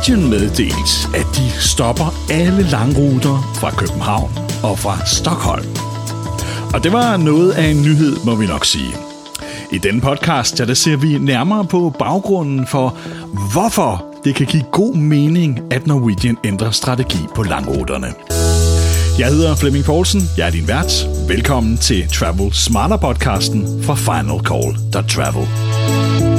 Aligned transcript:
Norwegian 0.00 0.30
meddelt, 0.30 1.08
at 1.14 1.26
de 1.36 1.50
stopper 1.60 2.14
alle 2.30 2.62
langruter 2.62 3.50
fra 3.54 3.70
København 3.70 4.30
og 4.62 4.78
fra 4.78 5.06
Stockholm. 5.06 5.66
Og 6.74 6.84
det 6.84 6.92
var 6.92 7.16
noget 7.16 7.52
af 7.52 7.66
en 7.66 7.82
nyhed, 7.82 8.16
må 8.24 8.34
vi 8.34 8.46
nok 8.46 8.64
sige. 8.64 8.94
I 9.72 9.78
denne 9.78 10.00
podcast 10.00 10.60
ja, 10.60 10.64
der 10.64 10.74
ser 10.74 10.96
vi 10.96 11.18
nærmere 11.18 11.64
på 11.64 11.94
baggrunden 11.98 12.66
for, 12.66 12.96
hvorfor 13.52 14.04
det 14.24 14.34
kan 14.34 14.46
give 14.46 14.64
god 14.72 14.94
mening, 14.94 15.60
at 15.70 15.86
Norwegian 15.86 16.36
ændrer 16.44 16.70
strategi 16.70 17.18
på 17.34 17.42
langruterne. 17.42 18.14
Jeg 19.18 19.28
hedder 19.28 19.56
Flemming 19.56 19.84
Poulsen, 19.84 20.22
jeg 20.36 20.46
er 20.46 20.50
din 20.50 20.68
vært. 20.68 21.06
Velkommen 21.28 21.78
til 21.78 22.08
Travel 22.08 22.52
Smarter 22.52 22.96
podcasten 22.96 23.82
fra 23.82 23.94
Final 23.94 24.38
Call 24.44 24.76
Travel. 25.08 26.29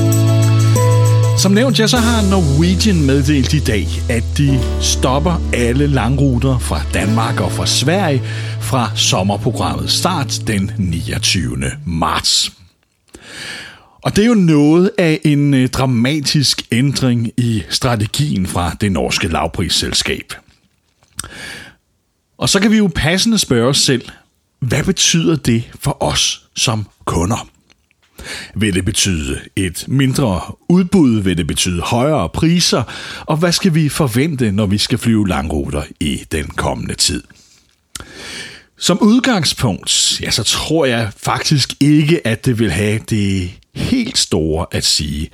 Som 1.42 1.52
nævnt, 1.52 1.80
ja, 1.80 1.88
så 1.88 1.98
har 1.98 2.30
Norwegian 2.30 3.06
meddelt 3.06 3.54
i 3.54 3.60
dag, 3.60 3.88
at 4.10 4.24
de 4.38 4.60
stopper 4.82 5.42
alle 5.54 5.88
langruter 5.88 6.60
fra 6.60 6.82
Danmark 6.94 7.40
og 7.40 7.52
fra 7.52 7.66
Sverige 7.66 8.22
fra 8.62 8.96
sommerprogrammet 8.96 9.92
start 9.92 10.42
den 10.48 10.72
29. 10.78 11.58
marts. 11.86 12.54
Og 14.02 14.16
det 14.16 14.24
er 14.24 14.28
jo 14.28 14.34
noget 14.34 14.92
af 14.98 15.20
en 15.24 15.54
øh, 15.54 15.70
dramatisk 15.70 16.62
ændring 16.72 17.32
i 17.38 17.64
strategien 17.70 18.48
fra 18.48 18.76
det 18.82 18.92
norske 18.92 19.28
lavprisselskab. 19.28 20.34
Og 22.38 22.50
så 22.50 22.60
kan 22.60 22.72
vi 22.72 22.78
jo 22.78 22.92
passende 22.96 23.38
spørge 23.38 23.70
os 23.70 23.80
selv, 23.80 24.10
hvad 24.60 24.84
betyder 24.84 25.36
det 25.36 25.72
for 25.80 26.04
os 26.04 26.50
som 26.56 26.88
kunder? 27.06 27.48
Vil 28.56 28.74
det 28.74 28.86
betyde 28.86 29.40
et 29.56 29.86
mindre 29.88 30.42
udbud? 30.70 31.22
Vil 31.22 31.38
det 31.38 31.48
betyde 31.48 31.82
højere 31.82 32.30
priser? 32.30 32.84
Og 33.26 33.38
hvad 33.38 33.52
skal 33.52 33.76
vi 33.76 33.90
forvente, 33.90 34.52
når 34.52 34.66
vi 34.66 34.78
skal 34.78 34.98
flyve 34.98 35.28
langruter 35.28 35.84
i 36.00 36.24
den 36.32 36.46
kommende 36.46 36.96
tid? 36.96 37.24
Som 38.78 39.02
udgangspunkt, 39.02 40.22
ja, 40.22 40.32
så 40.32 40.44
tror 40.44 40.86
jeg 40.86 41.12
faktisk 41.18 41.74
ikke, 41.80 42.28
at 42.28 42.46
det 42.46 42.60
vil 42.60 42.72
have 42.72 43.00
det 43.10 43.52
helt 43.76 44.18
store 44.18 44.66
at 44.72 44.84
sige 44.84 45.30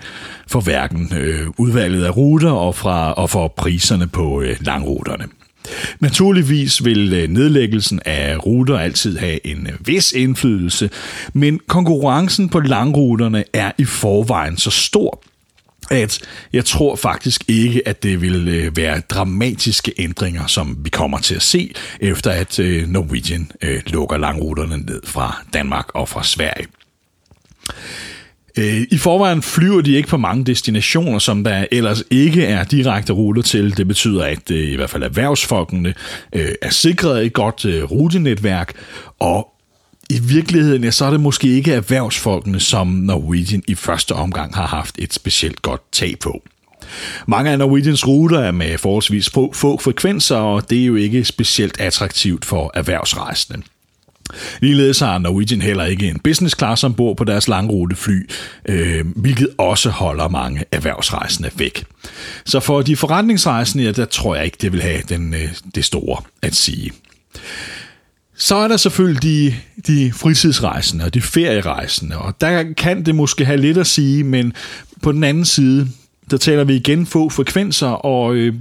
for 0.48 0.60
hverken 0.60 1.14
øh, 1.16 1.48
udvalget 1.58 2.06
af 2.06 2.18
ruter 2.18 2.52
og, 2.52 2.76
fra, 2.76 3.14
og 3.14 3.30
for 3.30 3.48
priserne 3.48 4.08
på 4.08 4.42
øh, 4.42 4.58
langruterne. 4.62 5.26
Naturligvis 6.00 6.86
vil 6.86 7.14
øh, 7.14 7.28
nedlæggelsen 7.30 8.00
af 8.06 8.46
ruter 8.46 8.78
altid 8.78 9.18
have 9.18 9.48
en 9.48 9.68
øh, 9.68 9.88
vis 9.88 10.12
indflydelse, 10.12 10.90
men 11.34 11.60
konkurrencen 11.68 12.50
på 12.50 12.60
langruterne 12.60 13.44
er 13.54 13.72
i 13.78 13.86
forvejen 13.86 14.58
så 14.58 14.72
stor, 14.72 15.24
at 15.90 16.20
jeg 16.54 16.66
tror 16.66 16.96
faktisk 16.96 17.44
ikke, 17.48 17.88
at 17.88 18.04
det 18.04 18.22
vil 18.22 18.48
øh, 18.48 18.78
være 18.78 19.00
dramatiske 19.00 19.94
ændringer, 19.98 20.48
som 20.48 20.78
vi 20.80 20.90
kommer 20.90 21.20
til 21.20 21.36
at 21.36 21.44
se, 21.44 21.74
efter 22.00 22.32
at 22.32 22.60
Norwegian 22.88 23.52
lukker 23.88 24.18
langruterne 24.18 24.78
ned 24.78 25.02
fra 25.06 25.44
Danmark 25.54 25.86
og 25.94 26.10
fra 26.10 26.24
Sverige. 26.24 26.68
Øh, 28.58 28.82
I 28.92 28.98
forvejen 28.98 29.42
flyver 29.42 29.82
de 29.82 29.96
ikke 29.96 30.10
på 30.10 30.18
mange 30.18 30.46
destinationer, 30.46 31.20
som 31.20 31.44
der 31.44 31.66
ellers 31.72 32.04
ikke 32.10 32.46
er 32.46 32.64
direkte 32.64 33.14
ruter 33.14 33.42
til. 33.42 33.78
Det 33.78 33.88
betyder, 33.88 34.24
at 34.24 34.52
øh, 34.52 34.72
i 34.72 34.76
hvert 34.76 34.90
fald 34.90 35.04
erhvervsfolkene 35.04 35.94
øh, 36.34 36.50
er 36.62 36.70
sikret 36.70 37.26
et 37.26 37.34
godt 37.34 37.66
øh, 37.66 37.84
rutenetværk, 37.84 38.74
og 39.20 39.48
i 40.10 40.20
virkeligheden, 40.20 40.84
ja, 40.84 40.92
så 40.92 41.06
er 41.06 41.12
det 41.12 41.20
måske 41.20 41.48
ikke 41.48 41.74
erhvervsfolkene, 41.74 42.60
som 42.60 42.88
Norwegian 42.88 43.64
i 43.68 43.76
første 43.76 44.12
omgang 44.12 44.56
har 44.56 44.68
haft 44.68 44.96
et 44.98 45.14
specielt 45.14 45.62
godt 45.62 45.82
tag 45.92 46.16
på. 46.20 46.42
Mange 47.26 47.52
af 47.52 47.60
Norwegians 47.60 48.08
ruter 48.08 48.40
er 48.40 48.52
med 48.52 48.78
forholdsvis 48.78 49.30
få, 49.30 49.54
få 49.54 49.78
frekvenser, 49.78 50.36
og 50.36 50.70
det 50.70 50.82
er 50.82 50.86
jo 50.86 50.96
ikke 50.96 51.26
specielt 51.26 51.80
attraktivt 51.80 52.46
for 52.46 52.72
erhvervsrejsende. 52.74 53.64
Ligeledes 54.62 55.00
har 55.00 55.18
Norwegian 55.18 55.62
heller 55.62 55.86
ikke 55.86 56.08
en 56.08 56.20
business 56.20 56.58
class 56.58 56.84
ombord 56.84 57.18
på 57.18 57.24
deres 57.24 57.48
langrutefly, 57.48 58.30
øh, 58.70 59.06
hvilket 59.16 59.50
også 59.58 59.90
holder 59.90 60.28
mange 60.28 60.64
erhvervsrejsende 60.72 61.50
væk. 61.56 61.86
Så 62.46 62.60
for 62.60 62.82
de 62.82 62.96
forretningsrejsende, 62.96 63.84
ja, 63.84 63.92
der 63.92 64.06
tror 64.06 64.36
jeg 64.36 64.46
ikke, 64.46 64.58
det 64.62 64.72
vil 64.72 64.82
have 64.82 65.02
den, 65.10 65.34
øh, 65.34 65.54
det 65.76 65.86
store 65.86 66.22
at 66.42 66.56
sige. 66.56 66.92
Så 68.38 68.56
er 68.56 68.68
der 68.68 68.78
selvfølgelig 68.78 69.24
de, 69.24 69.56
de 69.88 70.12
fritidsrejsende 70.12 71.06
og 71.06 71.14
de 71.14 71.22
ferierejsende, 71.22 72.18
og 72.18 72.42
der 72.42 72.74
kan 72.78 73.06
det 73.06 73.16
måske 73.16 73.46
have 73.46 73.62
lidt 73.62 73.78
at 73.78 73.88
sige, 73.88 74.24
men 74.24 74.54
på 75.02 75.12
den 75.12 75.24
anden 75.24 75.46
side, 75.46 75.88
der 76.32 76.38
taler 76.38 76.64
vi 76.64 76.76
igen 76.76 77.06
få 77.06 77.30
frekvenser, 77.30 77.88
og 77.88 78.36
øh, 78.36 78.54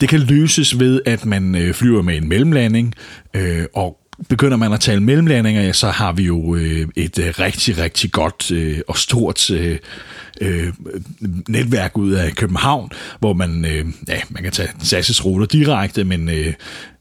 det 0.00 0.08
kan 0.08 0.20
løses 0.20 0.78
ved, 0.78 1.00
at 1.06 1.26
man 1.26 1.54
øh, 1.54 1.74
flyver 1.74 2.02
med 2.02 2.16
en 2.16 2.28
mellemlanding, 2.28 2.94
øh, 3.34 3.64
og 3.74 3.98
begynder 4.28 4.56
man 4.56 4.72
at 4.72 4.80
tale 4.80 5.00
mellemlandinger, 5.00 5.62
ja, 5.62 5.72
så 5.72 5.88
har 5.88 6.12
vi 6.12 6.22
jo 6.22 6.54
øh, 6.54 6.88
et 6.96 7.18
øh, 7.18 7.34
rigtig, 7.38 7.78
rigtig 7.78 8.12
godt 8.12 8.50
øh, 8.50 8.78
og 8.88 8.96
stort 8.96 9.50
øh, 9.50 9.78
øh, 10.40 10.72
netværk 11.48 11.98
ud 11.98 12.12
af 12.12 12.34
København, 12.34 12.90
hvor 13.18 13.32
man, 13.32 13.64
øh, 13.64 13.86
ja, 14.08 14.20
man 14.28 14.42
kan 14.42 14.52
tage 14.52 14.68
SAS' 14.68 15.24
ruter 15.24 15.46
direkte, 15.46 16.04
men 16.04 16.28
øh, 16.28 16.54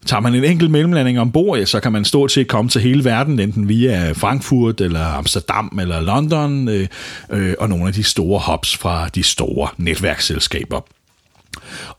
tager 0.05 0.21
man 0.21 0.35
en 0.35 0.43
enkelt 0.43 0.71
mellemlanding 0.71 1.19
ombord, 1.19 1.59
ja, 1.59 1.65
så 1.65 1.79
kan 1.79 1.91
man 1.91 2.05
stort 2.05 2.31
set 2.31 2.47
komme 2.47 2.69
til 2.69 2.81
hele 2.81 3.03
verden, 3.05 3.39
enten 3.39 3.69
via 3.69 4.11
Frankfurt, 4.11 4.81
eller 4.81 5.05
Amsterdam, 5.05 5.77
eller 5.81 6.01
London, 6.01 6.67
øh, 6.67 6.87
øh, 7.29 7.53
og 7.59 7.69
nogle 7.69 7.87
af 7.87 7.93
de 7.93 8.03
store 8.03 8.41
hubs 8.51 8.77
fra 8.77 9.07
de 9.07 9.23
store 9.23 9.67
netværksselskaber. 9.77 10.96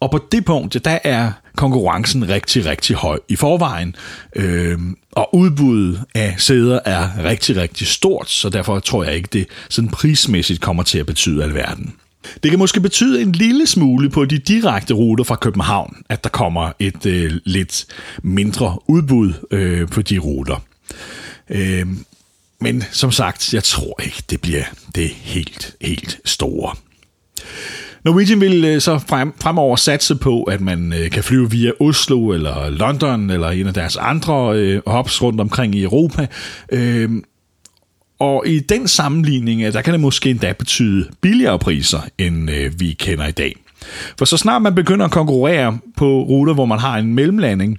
Og 0.01 0.11
på 0.11 0.21
det 0.33 0.45
punkt, 0.45 0.85
der 0.85 0.99
er 1.05 1.33
konkurrencen 1.57 2.29
rigtig, 2.29 2.67
rigtig 2.67 2.97
høj 2.97 3.19
i 3.29 3.37
forvejen. 3.37 3.95
Øh, 4.37 4.79
og 5.13 5.35
udbuddet 5.35 6.05
af 6.15 6.35
sæder 6.39 6.81
er 6.85 7.25
rigtig, 7.25 7.57
rigtig 7.57 7.87
stort, 7.87 8.31
så 8.31 8.49
derfor 8.49 8.79
tror 8.79 9.05
jeg 9.05 9.15
ikke, 9.15 9.29
det 9.33 9.47
sådan 9.69 9.91
prismæssigt 9.91 10.61
kommer 10.61 10.83
til 10.83 10.99
at 10.99 11.07
betyde 11.07 11.45
alverden. 11.45 11.95
Det 12.43 12.51
kan 12.51 12.59
måske 12.59 12.81
betyde 12.81 13.23
en 13.23 13.33
lille 13.33 13.67
smule 13.67 14.11
på 14.11 14.25
de 14.25 14.39
direkte 14.39 14.95
ruter 14.95 15.25
fra 15.25 15.37
København, 15.37 15.97
at 16.09 16.25
der 16.25 16.31
kommer 16.31 16.73
et 16.79 17.07
øh, 17.07 17.33
lidt 17.45 17.87
mindre 18.23 18.79
udbud 18.87 19.33
øh, 19.51 19.89
på 19.89 20.03
de 20.03 20.19
ruter. 20.19 20.57
Øh, 21.51 21.87
men 22.61 22.85
som 22.93 23.13
sagt, 23.13 23.55
jeg 23.55 23.65
tror 23.65 24.01
ikke, 24.03 24.23
det 24.31 24.41
bliver 24.41 24.65
det 24.95 25.09
helt, 25.09 25.75
helt 25.81 26.21
store. 26.25 26.75
Norwegian 28.09 28.41
vil 28.41 28.65
øh, 28.65 28.81
så 28.81 28.99
frem, 28.99 29.33
fremover 29.43 29.77
satse 29.77 30.17
på, 30.17 30.43
at 30.43 30.61
man 30.61 30.93
øh, 30.93 31.11
kan 31.11 31.25
flyve 31.25 31.51
via 31.51 31.71
Oslo 31.81 32.29
eller 32.29 32.71
London 32.71 33.31
eller 33.31 33.49
en 33.49 33.67
af 33.67 33.75
deres 33.75 33.97
andre 33.97 34.57
øh, 34.57 34.83
hops 34.87 35.23
rundt 35.23 35.41
omkring 35.41 35.75
i 35.75 35.83
Europa. 35.83 36.27
Øh, 36.73 37.11
og 38.21 38.45
i 38.47 38.59
den 38.59 38.89
sammenligning, 38.89 39.63
øh, 39.63 39.73
der 39.73 39.83
kan 39.83 39.93
det 39.93 40.01
måske 40.01 40.31
endda 40.31 40.53
betyde 40.53 41.09
billigere 41.21 41.59
priser, 41.59 42.01
end 42.19 42.51
øh, 42.51 42.81
vi 42.81 42.93
kender 42.93 43.27
i 43.27 43.33
dag. 43.33 43.57
For 44.19 44.25
så 44.25 44.37
snart 44.37 44.63
man 44.63 44.75
begynder 44.75 45.05
at 45.05 45.13
konkurrere 45.13 45.79
på 45.97 46.23
ruter, 46.23 46.55
hvor 46.55 46.67
man 46.67 46.79
har 46.79 46.99
en 46.99 47.15
mellemlanding, 47.15 47.79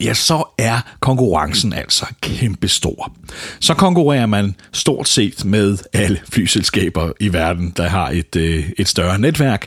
ja, 0.00 0.14
så 0.14 0.44
er 0.58 0.80
konkurrencen 1.00 1.72
altså 1.72 2.06
kæmpestor. 2.20 3.12
Så 3.60 3.74
konkurrerer 3.74 4.26
man 4.26 4.54
stort 4.72 5.08
set 5.08 5.44
med 5.44 5.78
alle 5.92 6.20
flyselskaber 6.32 7.12
i 7.20 7.32
verden, 7.32 7.72
der 7.76 7.88
har 7.88 8.10
et, 8.10 8.36
øh, 8.36 8.70
et 8.78 8.88
større 8.88 9.18
netværk. 9.18 9.66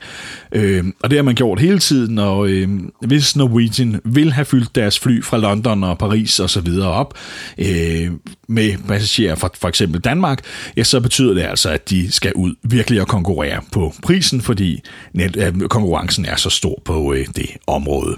Øh, 0.51 0.85
og 1.03 1.09
det 1.09 1.17
har 1.17 1.23
man 1.23 1.35
gjort 1.35 1.59
hele 1.59 1.79
tiden, 1.79 2.17
og 2.17 2.47
øh, 2.47 2.69
hvis 3.01 3.35
Norwegian 3.35 4.01
vil 4.05 4.33
have 4.33 4.45
fyldt 4.45 4.75
deres 4.75 4.99
fly 4.99 5.23
fra 5.23 5.37
London 5.37 5.83
og 5.83 5.97
Paris 5.97 6.39
og 6.39 6.49
så 6.49 6.61
videre 6.61 6.89
op 6.89 7.17
øh, 7.57 8.11
med 8.47 8.87
passagerer 8.87 9.35
fra 9.35 9.49
for 9.59 9.67
eksempel 9.67 10.01
Danmark, 10.01 10.39
ja, 10.77 10.83
så 10.83 10.99
betyder 10.99 11.33
det 11.33 11.41
altså, 11.41 11.69
at 11.69 11.89
de 11.89 12.11
skal 12.11 12.33
ud 12.35 12.55
virkelig 12.63 13.01
at 13.01 13.07
konkurrere 13.07 13.61
på 13.71 13.93
prisen, 14.03 14.41
fordi 14.41 14.81
net, 15.13 15.35
øh, 15.35 15.69
konkurrencen 15.69 16.25
er 16.25 16.35
så 16.35 16.49
stor 16.49 16.81
på 16.85 17.13
øh, 17.13 17.27
det 17.35 17.49
område. 17.67 18.17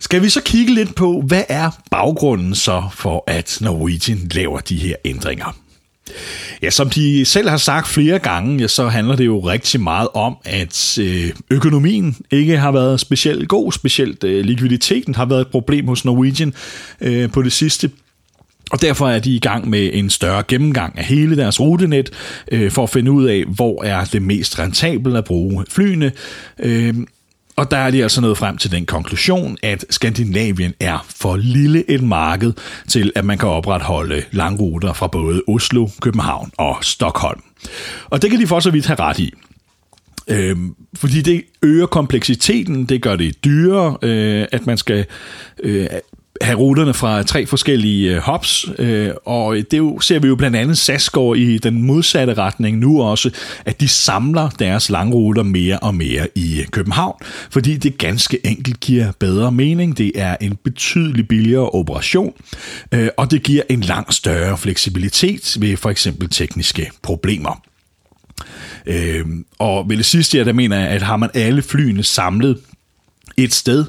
Skal 0.00 0.22
vi 0.22 0.28
så 0.28 0.42
kigge 0.42 0.74
lidt 0.74 0.94
på, 0.94 1.22
hvad 1.26 1.42
er 1.48 1.70
baggrunden 1.90 2.54
så 2.54 2.82
for, 2.94 3.24
at 3.26 3.58
Norwegian 3.60 4.28
laver 4.34 4.60
de 4.60 4.76
her 4.76 4.94
ændringer? 5.04 5.56
Ja, 6.62 6.70
som 6.70 6.90
de 6.90 7.24
selv 7.24 7.48
har 7.48 7.56
sagt 7.56 7.88
flere 7.88 8.18
gange, 8.18 8.60
ja, 8.60 8.68
så 8.68 8.88
handler 8.88 9.16
det 9.16 9.26
jo 9.26 9.40
rigtig 9.40 9.80
meget 9.80 10.08
om, 10.14 10.36
at 10.44 10.98
øh, 10.98 11.30
økonomien 11.50 12.16
ikke 12.30 12.58
har 12.58 12.72
været 12.72 13.00
specielt 13.00 13.48
god, 13.48 13.72
specielt 13.72 14.24
øh, 14.24 14.44
likviditeten 14.44 15.14
har 15.14 15.24
været 15.24 15.40
et 15.40 15.48
problem 15.48 15.86
hos 15.86 16.04
Norwegian 16.04 16.54
øh, 17.00 17.30
på 17.30 17.42
det 17.42 17.52
sidste. 17.52 17.90
Og 18.70 18.82
derfor 18.82 19.08
er 19.08 19.18
de 19.18 19.34
i 19.34 19.38
gang 19.38 19.70
med 19.70 19.90
en 19.92 20.10
større 20.10 20.42
gennemgang 20.48 20.98
af 20.98 21.04
hele 21.04 21.36
deres 21.36 21.60
rutenet, 21.60 22.10
øh, 22.52 22.70
for 22.70 22.82
at 22.82 22.90
finde 22.90 23.10
ud 23.10 23.26
af, 23.26 23.44
hvor 23.44 23.84
er 23.84 24.04
det 24.04 24.22
mest 24.22 24.58
rentabelt 24.58 25.16
at 25.16 25.24
bruge 25.24 25.64
flyene. 25.70 26.12
Øh, 26.58 26.94
og 27.58 27.70
der 27.70 27.76
er 27.76 27.90
de 27.90 28.02
altså 28.02 28.20
nået 28.20 28.38
frem 28.38 28.58
til 28.58 28.70
den 28.70 28.86
konklusion, 28.86 29.56
at 29.62 29.84
Skandinavien 29.90 30.74
er 30.80 31.06
for 31.08 31.36
lille 31.36 31.90
et 31.90 32.02
marked 32.02 32.52
til, 32.88 33.12
at 33.14 33.24
man 33.24 33.38
kan 33.38 33.48
opretholde 33.48 34.22
langruter 34.32 34.92
fra 34.92 35.06
både 35.06 35.42
Oslo, 35.48 35.88
København 36.02 36.50
og 36.56 36.76
Stockholm. 36.82 37.40
Og 38.04 38.22
det 38.22 38.30
kan 38.30 38.40
de 38.40 38.46
for 38.46 38.60
så 38.60 38.70
vidt 38.70 38.86
have 38.86 39.00
ret 39.00 39.18
i. 39.18 39.32
Øhm, 40.28 40.74
fordi 40.94 41.22
det 41.22 41.42
øger 41.62 41.86
kompleksiteten, 41.86 42.84
det 42.84 43.02
gør 43.02 43.16
det 43.16 43.44
dyrere, 43.44 43.96
øh, 44.02 44.46
at 44.52 44.66
man 44.66 44.78
skal 44.78 45.06
øh, 45.62 45.86
have 46.40 46.58
ruterne 46.58 46.94
fra 46.94 47.22
tre 47.22 47.46
forskellige 47.46 48.14
øh, 48.14 48.18
hops, 48.18 48.66
øh, 48.78 49.10
og 49.24 49.56
det 49.70 49.92
ser 50.00 50.18
vi 50.18 50.28
jo 50.28 50.36
blandt 50.36 50.56
andet 50.56 50.78
SAS 50.78 51.10
går 51.10 51.34
i 51.34 51.58
den 51.58 51.82
modsatte 51.82 52.34
retning 52.34 52.78
nu 52.78 53.02
også, 53.02 53.30
at 53.64 53.80
de 53.80 53.88
samler 53.88 54.48
deres 54.48 54.90
langruter 54.90 55.42
mere 55.42 55.78
og 55.78 55.94
mere 55.94 56.28
i 56.34 56.60
øh, 56.60 56.66
København, 56.66 57.22
fordi 57.50 57.76
det 57.76 57.98
ganske 57.98 58.46
enkelt 58.46 58.80
giver 58.80 59.12
bedre 59.18 59.52
mening. 59.52 59.98
Det 59.98 60.12
er 60.14 60.36
en 60.40 60.58
betydelig 60.64 61.28
billigere 61.28 61.70
operation, 61.70 62.32
øh, 62.92 63.08
og 63.16 63.30
det 63.30 63.42
giver 63.42 63.62
en 63.68 63.80
langt 63.80 64.14
større 64.14 64.58
fleksibilitet 64.58 65.56
ved 65.60 65.76
for 65.76 65.90
eksempel 65.90 66.28
tekniske 66.28 66.90
problemer. 67.02 67.62
Øh, 68.86 69.26
og 69.58 69.88
ved 69.88 69.96
det 69.96 70.06
sidste, 70.06 70.44
der 70.44 70.52
mener 70.52 70.78
jeg, 70.78 70.88
at 70.88 71.02
har 71.02 71.16
man 71.16 71.30
alle 71.34 71.62
flyene 71.62 72.02
samlet 72.02 72.58
et 73.38 73.54
sted, 73.54 73.84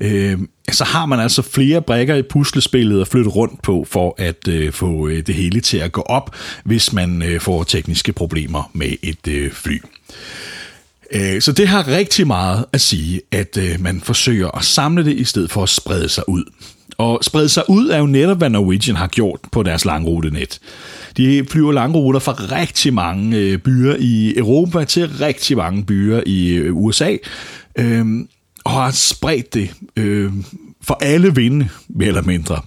øh, 0.00 0.38
så 0.72 0.84
har 0.84 1.06
man 1.06 1.20
altså 1.20 1.42
flere 1.42 1.82
brækker 1.82 2.14
i 2.14 2.22
puslespillet 2.22 3.00
at 3.00 3.08
flytte 3.08 3.30
rundt 3.30 3.62
på, 3.62 3.86
for 3.88 4.14
at 4.18 4.48
øh, 4.48 4.72
få 4.72 5.08
øh, 5.08 5.26
det 5.26 5.34
hele 5.34 5.60
til 5.60 5.78
at 5.78 5.92
gå 5.92 6.00
op, 6.00 6.36
hvis 6.64 6.92
man 6.92 7.22
øh, 7.22 7.40
får 7.40 7.64
tekniske 7.64 8.12
problemer 8.12 8.70
med 8.72 8.92
et 9.02 9.28
øh, 9.28 9.52
fly. 9.52 9.82
Øh, 11.12 11.40
så 11.40 11.52
det 11.52 11.68
har 11.68 11.88
rigtig 11.88 12.26
meget 12.26 12.64
at 12.72 12.80
sige, 12.80 13.20
at 13.30 13.56
øh, 13.56 13.80
man 13.80 14.00
forsøger 14.00 14.48
at 14.48 14.64
samle 14.64 15.04
det, 15.04 15.16
i 15.16 15.24
stedet 15.24 15.50
for 15.50 15.62
at 15.62 15.68
sprede 15.68 16.08
sig 16.08 16.28
ud. 16.28 16.44
Og 16.98 17.18
sprede 17.22 17.48
sig 17.48 17.62
ud 17.68 17.88
er 17.88 17.98
jo 17.98 18.06
netop, 18.06 18.38
hvad 18.38 18.50
Norwegian 18.50 18.96
har 18.96 19.06
gjort 19.06 19.40
på 19.52 19.62
deres 19.62 19.84
langrutenet. 19.84 20.60
De 21.16 21.46
flyver 21.50 21.72
langruter 21.72 22.20
fra 22.20 22.32
rigtig 22.32 22.94
mange 22.94 23.58
byer 23.58 23.96
i 23.98 24.34
Europa 24.36 24.84
til 24.84 25.08
rigtig 25.08 25.56
mange 25.56 25.84
byer 25.84 26.22
i 26.26 26.68
USA. 26.70 27.16
Øhm, 27.78 28.28
og 28.70 28.76
har 28.76 28.90
spredt 28.90 29.54
det 29.54 29.70
øh, 29.96 30.32
for 30.82 30.98
alle 31.00 31.34
vinde, 31.34 31.68
mere 31.88 32.08
eller 32.08 32.22
mindre. 32.22 32.60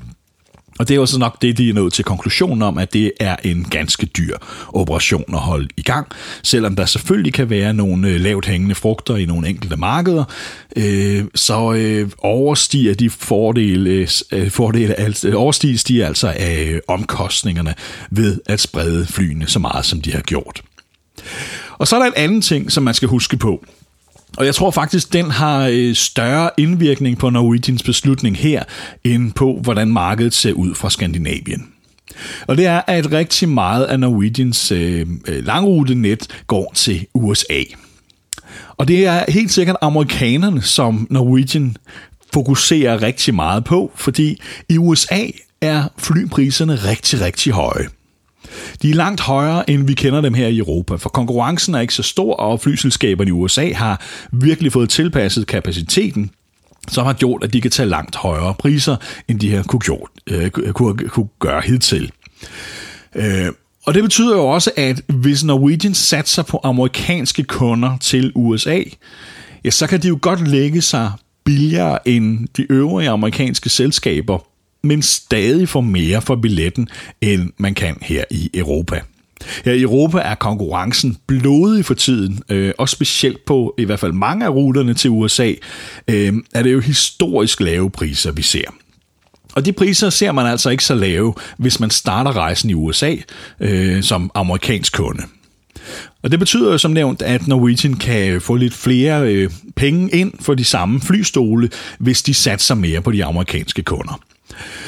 Og 0.80 0.88
det 0.88 0.94
er 0.94 1.00
jo 1.00 1.06
så 1.06 1.20
nok 1.20 1.42
det, 1.42 1.58
de 1.58 1.70
er 1.70 1.74
nået 1.74 1.94
til 1.94 2.06
konklusionen 2.06 2.62
om, 2.62 2.78
at 2.78 2.94
det 2.94 3.12
er 3.20 3.36
en 3.44 3.64
ganske 3.64 4.06
dyr 4.06 4.38
operation 4.68 5.24
at 5.34 5.40
holde 5.40 5.68
i 5.78 5.82
gang, 5.82 6.08
selvom 6.44 6.76
der 6.76 6.86
selvfølgelig 6.86 7.34
kan 7.34 7.50
være 7.50 7.74
nogle 7.74 8.08
øh, 8.08 8.22
lavt 8.22 8.46
hængende 8.46 8.76
frugter 8.76 9.16
i 9.16 9.26
nogle 9.26 9.50
enkelte 9.50 9.76
markeder, 9.76 10.24
øh, 10.76 11.24
så 11.36 11.74
øh, 11.74 12.10
overstiger 12.18 12.94
de 12.94 13.10
fordele, 13.10 14.08
øh, 14.32 14.52
fordele 14.52 15.00
altså, 15.00 15.28
øh, 15.28 15.42
overstiger 15.42 15.84
de 15.88 16.06
altså 16.06 16.34
af 16.36 16.70
øh, 16.72 16.82
omkostningerne 16.88 17.76
ved 18.12 18.40
at 18.46 18.60
sprede 18.60 19.06
flyene 19.06 19.48
så 19.48 19.60
meget, 19.60 19.86
som 19.86 20.02
de 20.02 20.12
har 20.12 20.22
gjort. 20.22 20.64
Og 21.78 21.88
så 21.88 21.96
er 21.96 22.00
der 22.00 22.08
en 22.08 22.14
anden 22.16 22.42
ting, 22.42 22.72
som 22.72 22.84
man 22.84 22.94
skal 22.94 23.10
huske 23.10 23.38
på. 23.38 23.66
Og 24.38 24.46
jeg 24.46 24.56
tror 24.56 24.72
faktisk, 24.72 25.14
den 25.14 25.32
har 25.32 25.68
øh, 25.72 25.96
større 25.96 26.50
indvirkning 26.58 27.18
på 27.18 27.30
Norwegians 27.30 27.84
beslutning 27.84 28.38
her, 28.38 28.64
end 29.04 29.32
på, 29.32 29.60
hvordan 29.64 29.88
markedet 29.88 30.34
ser 30.34 30.54
ud 30.54 30.76
fra 30.76 30.90
Skandinavien. 30.90 31.68
Og 32.48 32.58
det 32.58 32.66
er, 32.66 32.82
at 32.88 33.12
rigtig 33.12 33.50
meget 33.50 33.86
af 33.86 34.00
Norwegians 34.00 34.72
øh, 34.72 35.08
øh 35.28 35.46
langrutenet 35.46 36.44
går 36.48 36.72
til 36.76 37.06
USA. 37.14 37.64
Og 38.78 38.88
det 38.88 39.06
er 39.06 39.32
helt 39.32 39.52
sikkert 39.52 39.76
amerikanerne, 39.82 40.62
som 40.62 41.08
Norwegian 41.10 41.78
fokuserer 42.34 43.02
rigtig 43.02 43.36
meget 43.36 43.64
på, 43.64 43.92
fordi 43.96 44.42
i 44.70 44.78
USA 44.78 45.26
er 45.62 45.84
flypriserne 45.98 46.76
rigtig, 46.76 47.22
rigtig 47.22 47.54
høje. 47.54 47.88
De 48.82 48.90
er 48.90 48.96
langt 48.96 49.22
højere, 49.22 49.70
end 49.70 49.88
vi 49.88 49.94
kender 49.94 50.22
dem 50.22 50.34
her 50.34 50.48
i 50.48 50.58
Europa, 50.58 50.96
for 50.96 51.10
konkurrencen 51.10 51.76
er 51.76 51.80
ikke 51.80 51.94
så 51.94 52.04
stor, 52.04 52.36
og 52.36 52.60
flyselskaberne 52.60 53.30
i 53.30 53.32
USA 53.32 53.74
har 53.74 54.02
virkelig 54.32 54.72
fået 54.72 54.90
tilpasset 54.90 55.48
kapaciteten, 55.48 56.32
som 56.88 57.06
har 57.06 57.14
gjort, 57.14 57.44
at 57.44 57.54
de 57.54 57.62
kan 57.62 57.72
tage 57.72 57.90
langt 57.90 58.16
højere 58.16 58.54
priser, 58.54 58.96
end 59.28 59.40
de 59.40 59.50
her 59.50 59.64
kunne, 59.64 59.80
gjort, 59.80 60.10
øh, 60.28 60.50
kunne, 60.50 60.98
kunne 60.98 61.28
gøre 61.40 61.62
hidtil. 61.62 62.12
Øh, 63.16 63.48
og 63.86 63.94
det 63.94 64.04
betyder 64.04 64.36
jo 64.36 64.48
også, 64.48 64.72
at 64.78 65.02
hvis 65.08 65.44
Norwegian 65.44 65.94
satser 65.94 66.44
på 66.44 66.60
amerikanske 66.64 67.44
kunder 67.44 67.98
til 67.98 68.32
USA, 68.36 68.80
ja, 69.66 69.70
så 69.70 69.88
kan 69.88 70.02
de 70.02 70.08
jo 70.08 70.20
godt 70.22 70.48
lægge 70.48 70.82
sig 70.82 71.12
billigere 71.44 72.08
end 72.08 72.48
de 72.58 72.72
øvrige 72.72 73.10
amerikanske 73.10 73.70
selskaber 73.70 74.53
men 74.84 75.02
stadig 75.02 75.70
får 75.70 75.82
mere 75.82 76.22
for 76.22 76.36
billetten, 76.36 76.88
end 77.22 77.50
man 77.58 77.74
kan 77.74 77.98
her 78.02 78.24
i 78.32 78.50
Europa. 78.54 79.02
Her 79.66 79.74
i 79.74 79.82
Europa 79.82 80.18
er 80.18 80.36
konkurrencen 80.36 81.18
blodig 81.28 81.86
for 81.86 81.94
tiden, 81.94 82.44
øh, 82.50 82.74
og 82.78 82.90
specielt 82.90 83.46
på 83.46 83.76
i 83.78 83.84
hvert 83.84 84.00
fald 84.00 84.12
mange 84.12 84.46
af 84.46 84.50
ruterne 84.50 84.94
til 84.94 85.10
USA, 85.10 85.54
øh, 86.08 86.34
er 86.54 86.64
det 86.64 86.74
jo 86.74 86.80
historisk 86.80 87.60
lave 87.60 87.92
priser, 87.92 88.32
vi 88.32 88.42
ser. 88.42 88.66
Og 89.56 89.66
de 89.66 89.74
priser 89.74 90.10
ser 90.10 90.32
man 90.32 90.46
altså 90.46 90.70
ikke 90.70 90.84
så 90.84 90.96
lave, 90.96 91.34
hvis 91.58 91.80
man 91.80 91.90
starter 91.90 92.38
rejsen 92.38 92.70
i 92.70 92.74
USA 92.74 93.16
øh, 93.60 94.04
som 94.04 94.32
amerikansk 94.36 94.94
kunde. 94.94 95.24
Og 96.24 96.32
det 96.32 96.40
betyder 96.40 96.72
jo 96.72 96.78
som 96.78 96.92
nævnt, 96.92 97.22
at 97.22 97.48
Norwegian 97.48 97.94
kan 97.94 98.42
få 98.42 98.56
lidt 98.56 98.74
flere 98.74 99.34
øh, 99.34 99.50
penge 99.76 100.10
ind 100.10 100.34
for 100.40 100.54
de 100.54 100.64
samme 100.64 101.02
flystole, 101.02 101.70
hvis 102.00 102.22
de 102.22 102.34
satser 102.34 102.76
mere 102.76 103.02
på 103.02 103.12
de 103.12 103.26
amerikanske 103.26 103.82
kunder. 103.82 104.22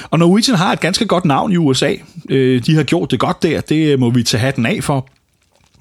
Og 0.03 0.19
Norwegian 0.19 0.57
har 0.57 0.73
et 0.73 0.79
ganske 0.79 1.05
godt 1.05 1.25
navn 1.25 1.51
i 1.51 1.57
USA. 1.57 1.93
Øh, 2.29 2.65
de 2.65 2.75
har 2.75 2.83
gjort 2.83 3.11
det 3.11 3.19
godt 3.19 3.43
der, 3.43 3.61
det 3.61 3.93
øh, 3.93 3.99
må 3.99 4.09
vi 4.09 4.23
tage 4.23 4.41
hatten 4.41 4.65
af 4.65 4.83
for. 4.83 5.07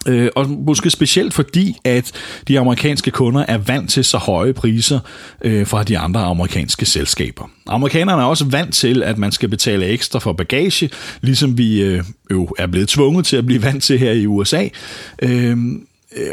Øh, 0.07 0.31
og 0.35 0.51
måske 0.51 0.91
specielt 0.91 1.35
fordi, 1.35 1.77
at 1.85 2.13
de 2.49 2.61
amerikanske 2.61 3.11
kunder 3.11 3.45
er 3.49 3.59
vant 3.59 3.91
til 3.91 4.05
så 4.05 4.19
høje 4.19 4.53
priser 4.53 5.01
øh, 5.43 5.67
fra 5.67 5.83
de 5.83 5.99
andre 5.99 6.21
amerikanske 6.21 6.87
selskaber. 6.87 7.51
Amerikanerne 7.67 8.23
er 8.23 8.27
også 8.27 8.45
vant 8.45 8.75
til, 8.75 9.03
at 9.03 9.19
man 9.19 9.33
skal 9.33 9.49
betale 9.49 9.87
ekstra 9.87 10.19
for 10.19 10.33
bagage, 10.33 10.91
ligesom 11.21 11.59
vi 11.59 11.83
øh, 11.83 12.05
jo 12.31 12.49
er 12.59 12.67
blevet 12.67 12.89
tvunget 12.89 13.27
til 13.27 13.37
at 13.37 13.47
blive 13.47 13.63
vant 13.63 13.83
til 13.83 13.99
her 13.99 14.13
i 14.13 14.27
USA. 14.27 14.69
Øh, 15.23 15.57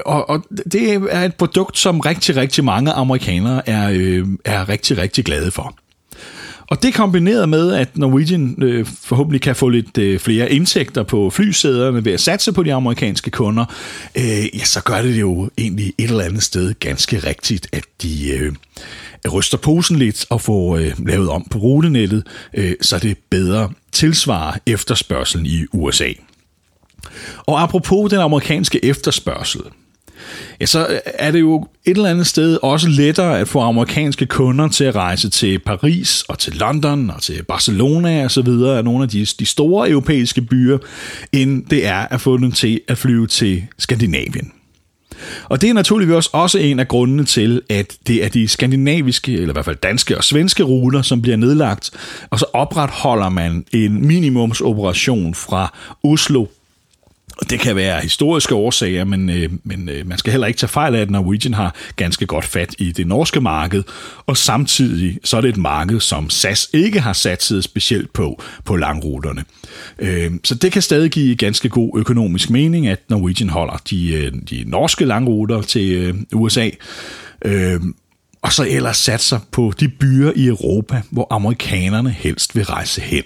og, 0.06 0.30
og 0.30 0.44
det 0.72 0.94
er 1.12 1.22
et 1.22 1.36
produkt, 1.36 1.78
som 1.78 2.00
rigtig, 2.00 2.36
rigtig 2.36 2.64
mange 2.64 2.92
amerikanere 2.92 3.70
er, 3.70 3.88
er 4.46 4.70
rigtig, 4.70 4.98
rigtig 4.98 5.26
glade 5.26 5.52
for. 5.52 5.76
Og 6.68 6.84
det 6.84 6.94
kombineret 6.94 7.50
med, 7.50 7.74
at 7.74 7.98
Norwegian 7.98 8.56
øh, 8.64 8.86
forhåbentlig 8.86 9.42
kan 9.42 9.56
få 9.56 9.70
lidt 9.70 9.98
øh, 9.98 10.20
flere 10.20 10.52
indtægter 10.52 11.04
på 11.04 11.30
flysæderne 11.30 12.06
ved 12.06 12.14
at 12.14 12.20
satse 12.20 12.54
på 12.54 12.64
de 12.64 12.74
amerikanske 12.74 13.32
kunder, 13.32 13.66
øh, 14.16 14.58
ja, 14.58 14.64
så 14.64 14.84
gør 14.84 15.02
det 15.02 15.20
jo 15.20 15.50
egentlig 15.58 15.94
et 15.98 16.10
eller 16.10 16.24
andet 16.24 16.44
sted 16.44 16.74
ganske 16.80 17.20
rigtigt, 17.20 17.68
at 17.72 17.84
de 18.02 18.30
øh, 18.32 18.54
ryster 19.32 19.58
posen 19.58 19.98
lidt 19.98 20.26
og 20.30 20.42
får 20.42 20.78
øh, 20.78 20.94
lavet 21.08 21.30
om 21.30 21.48
på 21.52 21.58
rutenettet, 21.58 22.28
øh, 22.54 22.74
så 22.82 23.00
det 23.00 23.18
bedre 23.30 23.70
tilsvarer 23.92 24.58
efterspørgselen 24.66 25.46
i 25.46 25.66
USA. 25.74 26.10
Og 27.38 27.62
apropos 27.62 28.12
den 28.12 28.20
amerikanske 28.20 28.86
efterspørgsel, 28.86 29.62
ja, 30.62 30.66
så 30.66 31.00
er 31.06 31.32
det 31.32 31.40
jo 31.40 31.68
et 31.86 31.98
eller 31.98 32.10
andet 32.10 32.28
sted 32.28 32.58
også 32.62 32.90
lettere 32.90 33.40
at 33.40 33.48
få 33.48 33.60
amerikanske 33.60 34.26
kunder 34.26 34.68
til 34.68 34.84
at 34.84 34.96
rejse 34.96 35.30
til 35.30 35.60
Paris 35.60 36.24
og 36.28 36.40
til 36.40 36.54
London 36.54 37.10
og 37.10 37.22
til 37.22 37.44
Barcelona 37.44 38.24
og 38.24 38.32
så 38.32 38.42
videre 38.42 38.78
af 38.78 38.84
nogle 38.84 39.04
af 39.04 39.10
de, 39.10 39.26
de 39.40 39.46
store 39.46 39.90
europæiske 39.90 40.42
byer, 40.42 40.78
end 41.32 41.66
det 41.66 41.88
er 41.88 42.08
at 42.12 42.22
få 42.22 42.38
dem 42.38 42.52
til 42.52 42.82
at 42.88 42.98
flyve 42.98 43.28
til 43.28 43.64
Skandinavien. 43.78 44.52
Og 45.50 45.62
det 45.62 45.70
er 45.70 45.74
naturligvis 45.74 46.28
også 46.28 46.58
en 46.58 46.80
af 46.80 46.88
grundene 46.88 47.24
til, 47.24 47.62
at 47.70 47.98
det 48.08 48.26
er 48.26 48.30
de 48.30 48.48
skandinaviske, 48.48 49.34
eller 49.34 49.50
i 49.50 49.54
hvert 49.54 49.66
fald 49.66 49.76
danske 49.76 50.18
og 50.18 50.24
svenske 50.24 50.64
ruter, 50.64 51.02
som 51.02 51.22
bliver 51.22 51.38
nedlagt, 51.38 51.92
og 52.30 52.40
så 52.40 52.46
opretholder 52.54 53.30
man 53.30 53.66
en 53.74 54.08
minimumsoperation 54.08 55.36
fra 55.36 55.78
Oslo 56.04 56.46
det 57.50 57.60
kan 57.60 57.76
være 57.76 58.02
historiske 58.02 58.56
årsager, 58.56 59.04
men, 59.04 59.30
øh, 59.30 59.50
men 59.64 59.90
øh, 59.90 60.08
man 60.08 60.18
skal 60.18 60.32
heller 60.32 60.48
ikke 60.48 60.58
tage 60.58 60.70
fejl 60.70 60.96
af, 60.96 61.02
at 61.02 61.12
Norwegian 61.12 61.54
har 61.54 61.76
ganske 61.96 62.26
godt 62.26 62.46
fat 62.46 62.76
i 62.78 62.92
det 62.92 63.08
norske 63.08 63.42
marked, 63.42 63.84
og 64.26 64.38
samtidig 64.38 65.20
så 65.24 65.38
er 65.38 65.42
det 65.42 65.50
et 65.50 65.58
marked, 65.58 66.00
som 66.00 66.30
SAS 66.30 66.70
ikke 66.74 67.00
har 67.00 67.14
satset 67.14 67.64
specielt 67.64 68.14
på 68.14 68.42
på 68.66 68.76
langruterne. 68.76 69.44
Øh, 70.00 70.32
så 70.44 70.56
det 70.56 70.72
kan 70.72 70.82
stadig 70.82 71.12
give 71.12 71.36
ganske 71.36 71.70
god 71.70 72.00
økonomisk 72.00 72.50
mening, 72.50 72.88
at 72.88 73.00
Norwegian 73.10 73.50
holder 73.50 73.82
de, 73.90 74.14
øh, 74.14 74.32
de 74.50 74.64
norske 74.68 75.06
langruter 75.06 75.62
til 75.62 75.92
øh, 75.92 76.16
USA, 76.34 76.70
øh, 77.46 77.82
og 78.42 78.54
så 78.54 78.66
ellers 78.70 78.98
satser 78.98 79.40
på 79.52 79.74
de 79.80 79.88
byer 79.88 80.32
i 80.36 80.48
Europa, 80.48 81.02
hvor 81.10 81.28
amerikanerne 81.30 82.10
helst 82.10 82.56
vil 82.56 82.66
rejse 82.66 83.02
hen. 83.02 83.24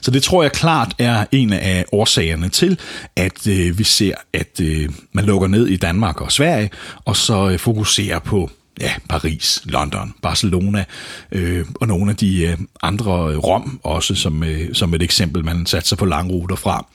Så 0.00 0.10
det 0.10 0.22
tror 0.22 0.42
jeg 0.42 0.52
klart 0.52 0.94
er 0.98 1.24
en 1.32 1.52
af 1.52 1.84
årsagerne 1.92 2.48
til, 2.48 2.78
at 3.16 3.46
øh, 3.46 3.78
vi 3.78 3.84
ser, 3.84 4.14
at 4.32 4.60
øh, 4.60 4.88
man 5.12 5.24
lukker 5.24 5.48
ned 5.48 5.66
i 5.66 5.76
Danmark 5.76 6.20
og 6.20 6.32
Sverige, 6.32 6.70
og 7.04 7.16
så 7.16 7.50
øh, 7.50 7.58
fokuserer 7.58 8.18
på 8.18 8.50
ja, 8.80 8.92
Paris, 9.08 9.62
London, 9.64 10.14
Barcelona 10.22 10.84
øh, 11.32 11.66
og 11.80 11.88
nogle 11.88 12.10
af 12.10 12.16
de 12.16 12.46
øh, 12.46 12.58
andre, 12.82 13.32
øh, 13.32 13.38
Rom 13.38 13.80
også 13.82 14.14
som, 14.14 14.44
øh, 14.44 14.74
som 14.74 14.94
et 14.94 15.02
eksempel, 15.02 15.44
man 15.44 15.66
satser 15.66 15.96
på 15.96 16.04
langruter 16.04 16.56
fra. 16.56 16.86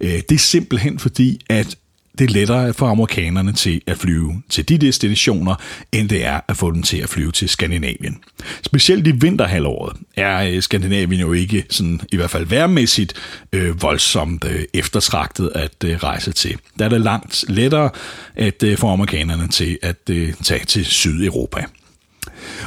Øh, 0.00 0.20
det 0.28 0.32
er 0.32 0.38
simpelthen 0.38 0.98
fordi, 0.98 1.40
at 1.48 1.76
det 2.18 2.30
er 2.30 2.34
lettere 2.34 2.74
for 2.74 2.86
amerikanerne 2.86 3.52
til 3.52 3.80
at 3.86 3.98
flyve 3.98 4.42
til 4.48 4.68
de 4.68 4.78
destinationer, 4.78 5.54
end 5.92 6.08
det 6.08 6.24
er 6.24 6.40
at 6.48 6.56
få 6.56 6.70
dem 6.70 6.82
til 6.82 6.96
at 6.96 7.08
flyve 7.08 7.32
til 7.32 7.48
Skandinavien. 7.48 8.18
Specielt 8.62 9.06
i 9.06 9.10
vinterhalvåret 9.10 9.96
er 10.16 10.42
øh, 10.42 10.62
Skandinavien 10.62 11.20
jo 11.20 11.32
ikke, 11.32 11.64
sådan, 11.70 12.00
i 12.12 12.16
hvert 12.16 12.30
fald 12.30 12.46
værmæssigt, 12.46 13.14
øh, 13.52 13.82
voldsomt 13.82 14.44
øh, 14.44 14.64
eftertragtet 14.74 15.52
at 15.54 15.84
øh, 15.84 15.96
rejse 15.96 16.32
til. 16.32 16.58
Der 16.78 16.84
er 16.84 16.88
det 16.88 17.00
langt 17.00 17.44
lettere 17.48 17.90
at 18.36 18.62
øh, 18.62 18.78
få 18.78 18.88
amerikanerne 18.88 19.48
til 19.48 19.78
at 19.82 20.10
øh, 20.10 20.32
tage 20.42 20.64
til 20.64 20.84
Sydeuropa. 20.84 21.64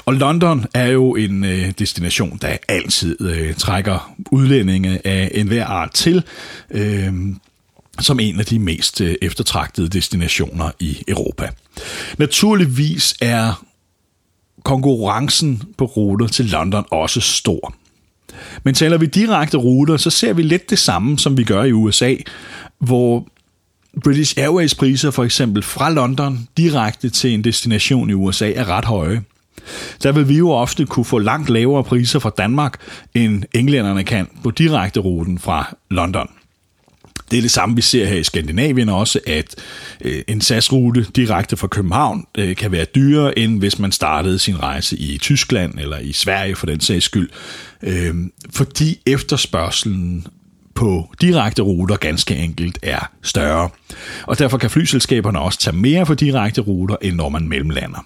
Og 0.06 0.14
London 0.14 0.66
er 0.74 0.88
jo 0.88 1.16
en 1.16 1.44
øh, 1.44 1.72
destination, 1.80 2.40
der 2.42 2.58
altid 2.68 3.22
øh, 3.22 3.54
trækker 3.54 4.14
udlændinge 4.32 5.08
af 5.08 5.32
enhver 5.34 5.66
art 5.66 5.92
til. 5.94 6.24
Øh, 6.72 7.14
som 8.00 8.20
en 8.20 8.40
af 8.40 8.46
de 8.46 8.60
mest 8.60 9.02
øh, 9.02 9.16
eftertragtede 9.22 9.88
destinationer 9.90 10.72
i 10.80 11.04
Europa. 11.08 11.50
Naturligvis 12.18 13.16
er 13.22 13.64
konkurrencen 14.64 15.64
på 15.78 15.86
ruter 15.86 16.28
til 16.28 16.46
London 16.46 16.86
også 16.92 17.22
stor. 17.22 17.74
Men 18.64 18.74
taler 18.74 18.98
vi 18.98 19.06
direkte 19.06 19.58
ruter, 19.58 19.98
så 19.98 20.10
ser 20.10 20.34
vi 20.34 20.42
lidt 20.42 20.70
det 20.70 20.80
samme, 20.80 21.20
som 21.20 21.38
vi 21.38 21.44
gør 21.44 21.64
i 21.64 21.72
USA, 21.72 22.16
hvor 22.80 23.28
British 24.04 24.34
Airways 24.38 24.76
priser 24.76 25.12
for 25.12 25.24
eksempel 25.24 25.64
fra 25.64 25.90
London 25.90 26.48
direkte 26.58 27.10
til 27.10 27.34
en 27.34 27.44
destination 27.44 28.10
i 28.10 28.14
USA 28.14 28.52
er 28.52 28.70
ret 28.70 28.86
høje. 28.86 29.24
Der 30.04 30.12
vil 30.12 30.30
vi 30.30 30.38
jo 30.38 30.52
ofte 30.52 30.86
kunne 30.86 31.06
få 31.06 31.20
langt 31.20 31.50
lavere 31.50 31.84
priser 31.84 32.20
fra 32.20 32.32
Danmark, 32.38 32.80
end 33.14 33.44
englænderne 33.54 34.04
kan 34.04 34.28
på 34.44 34.52
direkte 34.52 35.00
ruten 35.00 35.40
fra 35.40 35.76
London. 35.90 36.30
Det 37.32 37.38
er 37.38 37.42
det 37.42 37.52
samme, 37.52 37.76
vi 37.76 37.82
ser 37.82 38.06
her 38.06 38.16
i 38.16 38.24
Skandinavien 38.24 38.90
også, 38.90 39.20
at 39.28 39.56
øh, 40.02 40.22
en 40.28 40.42
SAS-rute 40.42 41.06
direkte 41.16 41.58
fra 41.58 41.68
København 41.68 42.26
øh, 42.38 42.56
kan 42.56 42.72
være 42.72 42.86
dyrere, 42.86 43.40
end 43.40 43.60
hvis 43.60 43.80
man 43.80 43.92
startede 43.92 44.40
sin 44.40 44.64
rejse 44.64 44.98
i 44.98 45.18
Tyskland 45.18 45.80
eller 45.80 45.98
i 45.98 46.14
Sverige 46.14 46.56
for 46.56 46.66
den 46.66 46.80
sags 46.80 47.06
skyld. 47.06 47.30
Øh, 47.84 48.16
fordi 48.50 49.00
efterspørgselen 49.06 50.28
på 50.76 51.14
direkte 51.22 51.62
ruter 51.62 51.96
ganske 51.96 52.36
enkelt 52.36 52.80
er 52.82 53.12
større. 53.22 53.70
Og 54.24 54.40
derfor 54.40 54.58
kan 54.58 54.70
flyselskaberne 54.70 55.40
også 55.40 55.60
tage 55.60 55.76
mere 55.76 56.06
for 56.06 56.14
direkte 56.14 56.62
ruter, 56.62 56.96
end 57.02 57.16
når 57.16 57.30
man 57.30 57.48
mellemlander. 57.48 58.06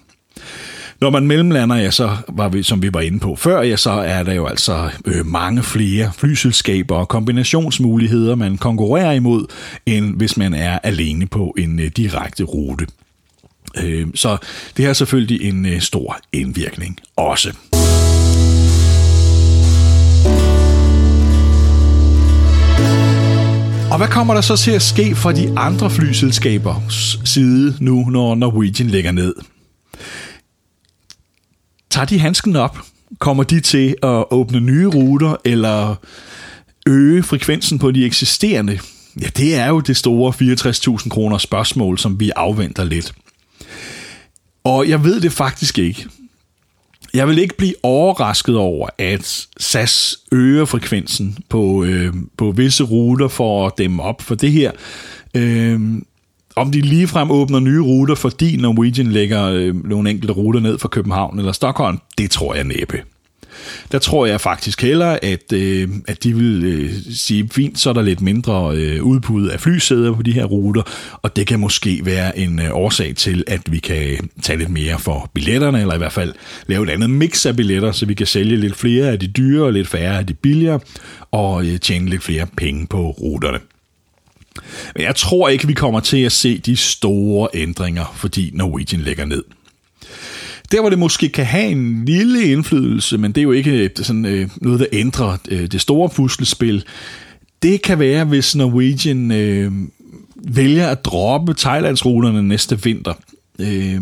Når 1.02 1.10
man 1.10 1.26
mellemlander, 1.26 1.76
ja, 1.76 1.90
så 1.90 2.16
var 2.28 2.48
vi, 2.48 2.62
som 2.62 2.82
vi 2.82 2.94
var 2.94 3.00
inde 3.00 3.20
på 3.20 3.36
før, 3.36 3.62
ja, 3.62 3.76
så 3.76 3.90
er 3.90 4.22
der 4.22 4.32
jo 4.32 4.46
altså 4.46 4.90
øh, 5.04 5.26
mange 5.26 5.62
flere 5.62 6.10
flyselskaber 6.18 6.96
og 6.96 7.08
kombinationsmuligheder, 7.08 8.34
man 8.34 8.58
konkurrerer 8.58 9.12
imod, 9.12 9.46
end 9.86 10.16
hvis 10.16 10.36
man 10.36 10.54
er 10.54 10.78
alene 10.82 11.26
på 11.26 11.54
en 11.58 11.80
øh, 11.80 11.90
direkte 11.96 12.44
rute. 12.44 12.86
Øh, 13.82 14.06
så 14.14 14.36
det 14.76 14.84
har 14.84 14.92
selvfølgelig 14.92 15.48
en 15.48 15.66
øh, 15.66 15.80
stor 15.80 16.18
indvirkning 16.32 16.98
også. 17.16 17.48
Og 23.90 23.98
hvad 23.98 24.08
kommer 24.08 24.34
der 24.34 24.40
så 24.40 24.56
til 24.56 24.70
at 24.70 24.82
ske 24.82 25.14
fra 25.14 25.32
de 25.32 25.52
andre 25.56 25.90
flyselskabers 25.90 27.18
side 27.24 27.74
nu, 27.80 28.04
når 28.04 28.34
Norwegian 28.34 28.88
lægger 28.88 29.12
ned? 29.12 29.34
Tager 31.92 32.04
de 32.04 32.18
handsken 32.18 32.56
op? 32.56 32.78
Kommer 33.18 33.42
de 33.42 33.60
til 33.60 33.96
at 34.02 34.24
åbne 34.30 34.60
nye 34.60 34.86
ruter, 34.86 35.36
eller 35.44 35.94
øge 36.86 37.22
frekvensen 37.22 37.78
på 37.78 37.90
de 37.90 38.04
eksisterende? 38.04 38.78
Ja, 39.20 39.26
det 39.36 39.54
er 39.54 39.68
jo 39.68 39.80
det 39.80 39.96
store 39.96 40.32
64.000 40.98 41.08
kroner 41.08 41.38
spørgsmål, 41.38 41.98
som 41.98 42.20
vi 42.20 42.30
afventer 42.36 42.84
lidt. 42.84 43.14
Og 44.64 44.88
jeg 44.88 45.04
ved 45.04 45.20
det 45.20 45.32
faktisk 45.32 45.78
ikke. 45.78 46.06
Jeg 47.14 47.28
vil 47.28 47.38
ikke 47.38 47.56
blive 47.56 47.74
overrasket 47.82 48.56
over, 48.56 48.88
at 48.98 49.46
SAS 49.58 50.16
øger 50.32 50.64
frekvensen 50.64 51.38
på, 51.48 51.84
øh, 51.84 52.14
på 52.36 52.50
visse 52.50 52.84
ruter 52.84 53.28
for 53.28 53.66
at 53.66 53.72
dæmme 53.78 54.02
op 54.02 54.22
for 54.22 54.34
det 54.34 54.52
her. 54.52 54.72
Øh, 55.34 55.80
om 56.56 56.70
de 56.70 56.80
ligefrem 56.80 57.30
åbner 57.30 57.60
nye 57.60 57.80
ruter, 57.80 58.14
fordi 58.14 58.56
Norwegian 58.56 59.06
lægger 59.06 59.44
øh, 59.44 59.88
nogle 59.88 60.10
enkelte 60.10 60.32
ruter 60.32 60.60
ned 60.60 60.78
fra 60.78 60.88
København 60.88 61.38
eller 61.38 61.52
Stockholm, 61.52 61.98
det 62.18 62.30
tror 62.30 62.54
jeg 62.54 62.64
næppe. 62.64 63.02
Der 63.92 63.98
tror 63.98 64.26
jeg 64.26 64.40
faktisk 64.40 64.82
heller, 64.82 65.18
at, 65.22 65.52
øh, 65.52 65.88
at 66.08 66.24
de 66.24 66.36
vil 66.36 66.64
øh, 66.64 66.90
sige, 67.14 67.48
fint, 67.52 67.78
så 67.78 67.90
er 67.90 67.94
der 67.94 68.02
lidt 68.02 68.20
mindre 68.20 68.76
øh, 68.76 69.02
udbud 69.02 69.48
af 69.48 69.60
flysæder 69.60 70.12
på 70.12 70.22
de 70.22 70.32
her 70.32 70.44
ruter, 70.44 70.82
og 71.22 71.36
det 71.36 71.46
kan 71.46 71.60
måske 71.60 72.00
være 72.04 72.38
en 72.38 72.60
øh, 72.60 72.68
årsag 72.72 73.16
til, 73.16 73.44
at 73.46 73.72
vi 73.72 73.78
kan 73.78 74.30
tage 74.42 74.58
lidt 74.58 74.70
mere 74.70 74.98
for 74.98 75.30
billetterne, 75.34 75.80
eller 75.80 75.94
i 75.94 75.98
hvert 75.98 76.12
fald 76.12 76.34
lave 76.66 76.84
et 76.84 76.90
andet 76.90 77.10
mix 77.10 77.46
af 77.46 77.56
billetter, 77.56 77.92
så 77.92 78.06
vi 78.06 78.14
kan 78.14 78.26
sælge 78.26 78.56
lidt 78.56 78.76
flere 78.76 79.08
af 79.08 79.18
de 79.18 79.26
dyre 79.26 79.64
og 79.64 79.72
lidt 79.72 79.88
færre 79.88 80.18
af 80.18 80.26
de 80.26 80.34
billigere, 80.34 80.80
og 81.30 81.66
øh, 81.66 81.78
tjene 81.78 82.10
lidt 82.10 82.22
flere 82.22 82.46
penge 82.56 82.86
på 82.86 83.10
ruterne. 83.10 83.58
Men 84.94 85.04
jeg 85.04 85.16
tror 85.16 85.48
ikke, 85.48 85.66
vi 85.66 85.72
kommer 85.72 86.00
til 86.00 86.22
at 86.22 86.32
se 86.32 86.58
de 86.58 86.76
store 86.76 87.48
ændringer, 87.54 88.14
fordi 88.16 88.50
Norwegian 88.54 89.02
lægger 89.02 89.24
ned. 89.24 89.44
Der, 90.72 90.80
hvor 90.80 90.90
det 90.90 90.98
måske 90.98 91.28
kan 91.28 91.44
have 91.44 91.68
en 91.70 92.04
lille 92.04 92.44
indflydelse, 92.44 93.18
men 93.18 93.32
det 93.32 93.38
er 93.40 93.42
jo 93.42 93.52
ikke 93.52 93.70
øh, 93.70 93.90
sådan, 93.96 94.24
øh, 94.24 94.48
noget, 94.56 94.80
der 94.80 94.86
ændrer 94.92 95.36
øh, 95.48 95.66
det 95.66 95.80
store 95.80 96.08
puslespil, 96.08 96.84
det 97.62 97.82
kan 97.82 97.98
være, 97.98 98.24
hvis 98.24 98.56
Norwegian 98.56 99.30
øh, 99.30 99.72
vælger 100.36 100.88
at 100.88 101.04
droppe 101.04 101.54
Thailandsruterne 101.54 102.42
næste 102.42 102.82
vinter. 102.82 103.14
Øh, 103.58 104.00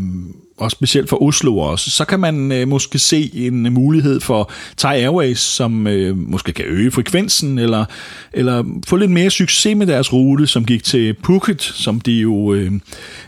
og 0.60 0.70
specielt 0.70 1.08
for 1.08 1.22
Oslo 1.22 1.58
også, 1.58 1.90
så 1.90 2.04
kan 2.04 2.20
man 2.20 2.52
øh, 2.52 2.68
måske 2.68 2.98
se 2.98 3.30
en 3.34 3.72
mulighed 3.72 4.20
for 4.20 4.50
Thai 4.76 5.00
Airways, 5.00 5.38
som 5.38 5.86
øh, 5.86 6.16
måske 6.16 6.52
kan 6.52 6.64
øge 6.64 6.90
frekvensen, 6.90 7.58
eller, 7.58 7.84
eller 8.32 8.64
få 8.86 8.96
lidt 8.96 9.10
mere 9.10 9.30
succes 9.30 9.76
med 9.76 9.86
deres 9.86 10.12
rute, 10.12 10.46
som 10.46 10.64
gik 10.64 10.84
til 10.84 11.14
Phuket, 11.14 11.62
som 11.62 12.00
de 12.00 12.12
jo 12.12 12.54
øh, 12.54 12.72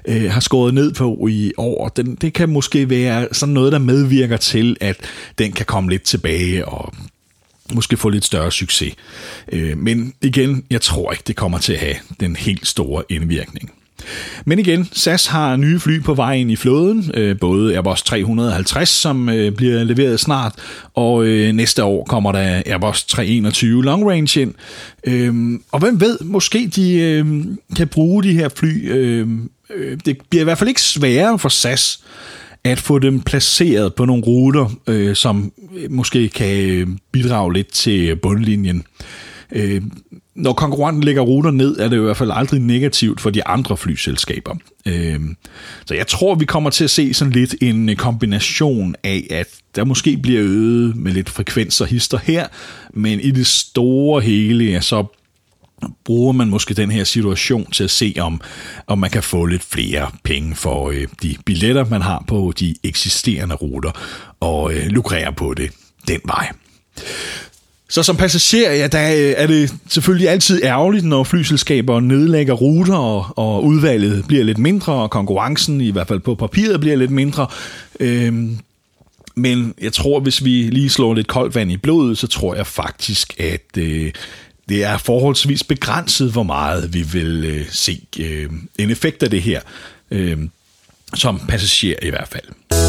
øh, 0.08 0.30
har 0.30 0.40
skåret 0.40 0.74
ned 0.74 0.94
på 0.94 1.26
i 1.30 1.52
år. 1.56 1.88
Den, 1.88 2.14
det 2.14 2.32
kan 2.32 2.48
måske 2.48 2.90
være 2.90 3.28
sådan 3.32 3.54
noget, 3.54 3.72
der 3.72 3.78
medvirker 3.78 4.36
til, 4.36 4.76
at 4.80 4.96
den 5.38 5.52
kan 5.52 5.66
komme 5.66 5.90
lidt 5.90 6.02
tilbage 6.02 6.68
og 6.68 6.94
måske 7.74 7.96
få 7.96 8.08
lidt 8.08 8.24
større 8.24 8.52
succes. 8.52 8.94
Øh, 9.52 9.78
men 9.78 10.14
igen, 10.22 10.64
jeg 10.70 10.80
tror 10.80 11.12
ikke, 11.12 11.24
det 11.26 11.36
kommer 11.36 11.58
til 11.58 11.72
at 11.72 11.78
have 11.78 11.96
den 12.20 12.36
helt 12.36 12.66
store 12.66 13.02
indvirkning. 13.08 13.72
Men 14.44 14.58
igen, 14.58 14.88
SAS 14.92 15.26
har 15.26 15.56
nye 15.56 15.80
fly 15.80 16.02
på 16.02 16.14
vej 16.14 16.34
ind 16.34 16.50
i 16.50 16.56
flåden, 16.56 17.10
øh, 17.14 17.38
både 17.38 17.74
Airbus 17.74 18.02
350, 18.02 18.88
som 18.88 19.28
øh, 19.28 19.52
bliver 19.52 19.84
leveret 19.84 20.20
snart, 20.20 20.54
og 20.94 21.24
øh, 21.24 21.52
næste 21.52 21.84
år 21.84 22.04
kommer 22.04 22.32
der 22.32 22.62
Airbus 22.66 23.04
321 23.04 23.84
Long 23.84 24.10
Range 24.10 24.40
ind. 24.40 24.54
Øhm, 25.06 25.62
og 25.72 25.80
hvem 25.80 26.00
ved, 26.00 26.18
måske 26.20 26.70
de 26.76 27.52
kan 27.76 27.88
bruge 27.88 28.22
de 28.22 28.32
her 28.32 28.48
fly. 28.56 28.90
Det 30.04 30.18
bliver 30.30 30.40
i 30.40 30.44
hvert 30.44 30.58
fald 30.58 30.68
ikke 30.68 30.82
sværere 30.82 31.38
for 31.38 31.48
SAS 31.48 32.00
at 32.64 32.80
få 32.80 32.98
dem 32.98 33.20
placeret 33.20 33.94
på 33.94 34.04
nogle 34.04 34.22
ruter, 34.22 35.14
som 35.14 35.52
måske 35.90 36.28
kan 36.28 36.98
bidrage 37.12 37.52
lidt 37.52 37.72
til 37.72 38.16
bundlinjen 38.16 38.84
når 40.34 40.52
konkurrenten 40.52 41.04
lægger 41.04 41.22
ruter 41.22 41.50
ned, 41.50 41.78
er 41.78 41.88
det 41.88 41.96
jo 41.96 42.02
i 42.02 42.04
hvert 42.04 42.16
fald 42.16 42.30
aldrig 42.34 42.60
negativt 42.60 43.20
for 43.20 43.30
de 43.30 43.46
andre 43.46 43.76
flyselskaber. 43.76 44.56
Øhm, 44.86 45.36
så 45.84 45.94
jeg 45.94 46.06
tror, 46.06 46.34
vi 46.34 46.44
kommer 46.44 46.70
til 46.70 46.84
at 46.84 46.90
se 46.90 47.14
sådan 47.14 47.32
lidt 47.32 47.54
en 47.60 47.88
øh, 47.88 47.96
kombination 47.96 48.94
af, 49.04 49.26
at 49.30 49.48
der 49.76 49.84
måske 49.84 50.16
bliver 50.16 50.42
øget 50.42 50.96
med 50.96 51.12
lidt 51.12 51.30
frekvenser 51.30 51.84
hister 51.84 52.18
her, 52.18 52.46
men 52.94 53.20
i 53.20 53.30
det 53.30 53.46
store 53.46 54.20
hele, 54.20 54.64
ja, 54.64 54.80
så 54.80 55.04
bruger 56.04 56.32
man 56.32 56.48
måske 56.48 56.74
den 56.74 56.90
her 56.90 57.04
situation 57.04 57.70
til 57.70 57.84
at 57.84 57.90
se, 57.90 58.14
om, 58.20 58.40
om 58.86 58.98
man 58.98 59.10
kan 59.10 59.22
få 59.22 59.46
lidt 59.46 59.62
flere 59.62 60.10
penge 60.24 60.54
for 60.54 60.90
øh, 60.90 61.06
de 61.22 61.36
billetter, 61.44 61.84
man 61.84 62.02
har 62.02 62.24
på 62.28 62.52
de 62.60 62.74
eksisterende 62.82 63.54
ruter, 63.54 63.90
og 64.40 64.74
øh, 64.74 64.86
lukrere 64.86 65.32
på 65.32 65.54
det 65.54 65.70
den 66.08 66.20
vej. 66.24 66.52
Så 67.92 68.02
som 68.02 68.16
passager, 68.16 68.72
ja, 68.72 68.86
der 68.86 69.12
øh, 69.12 69.34
er 69.36 69.46
det 69.46 69.74
selvfølgelig 69.88 70.28
altid 70.28 70.62
ærgerligt, 70.64 71.04
når 71.04 71.24
flyselskaber 71.24 72.00
nedlægger 72.00 72.54
ruter, 72.54 72.94
og, 72.94 73.26
og 73.36 73.64
udvalget 73.64 74.24
bliver 74.28 74.44
lidt 74.44 74.58
mindre, 74.58 74.92
og 74.92 75.10
konkurrencen, 75.10 75.80
i 75.80 75.90
hvert 75.90 76.08
fald 76.08 76.20
på 76.20 76.34
papiret, 76.34 76.80
bliver 76.80 76.96
lidt 76.96 77.10
mindre. 77.10 77.46
Øhm, 78.00 78.58
men 79.34 79.74
jeg 79.80 79.92
tror, 79.92 80.20
hvis 80.20 80.44
vi 80.44 80.50
lige 80.50 80.90
slår 80.90 81.14
lidt 81.14 81.26
koldt 81.26 81.54
vand 81.54 81.72
i 81.72 81.76
blodet, 81.76 82.18
så 82.18 82.26
tror 82.26 82.54
jeg 82.54 82.66
faktisk, 82.66 83.40
at 83.40 83.78
øh, 83.78 84.12
det 84.68 84.84
er 84.84 84.98
forholdsvis 84.98 85.64
begrænset, 85.64 86.32
hvor 86.32 86.42
meget 86.42 86.94
vi 86.94 87.02
vil 87.02 87.44
øh, 87.44 87.66
se 87.70 88.00
øh, 88.18 88.50
en 88.78 88.90
effekt 88.90 89.22
af 89.22 89.30
det 89.30 89.42
her, 89.42 89.60
øh, 90.10 90.38
som 91.14 91.40
passager 91.48 91.96
i 92.02 92.10
hvert 92.10 92.28
fald. 92.28 92.81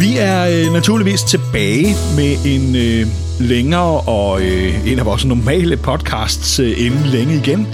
Vi 0.00 0.16
er 0.18 0.66
øh, 0.66 0.72
naturligvis 0.72 1.22
tilbage 1.22 1.94
med 2.16 2.36
en 2.46 2.76
øh, 2.76 3.06
længere 3.40 4.00
og 4.00 4.42
øh, 4.42 4.88
en 4.92 4.98
af 4.98 5.04
vores 5.06 5.24
normale 5.24 5.76
podcasts 5.76 6.58
øh, 6.58 6.86
inden 6.86 7.06
længe 7.06 7.36
igen. 7.36 7.66